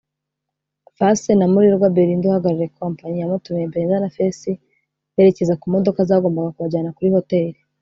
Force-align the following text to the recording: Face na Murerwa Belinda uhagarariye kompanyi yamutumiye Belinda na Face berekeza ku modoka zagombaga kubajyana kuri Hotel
Face 0.97 1.31
na 1.35 1.45
Murerwa 1.53 1.87
Belinda 1.95 2.25
uhagarariye 2.27 2.73
kompanyi 2.79 3.17
yamutumiye 3.19 3.67
Belinda 3.71 3.97
na 4.01 4.11
Face 4.17 4.49
berekeza 5.13 5.53
ku 5.61 5.65
modoka 5.73 5.99
zagombaga 6.09 6.53
kubajyana 6.55 6.95
kuri 6.97 7.09
Hotel 7.15 7.51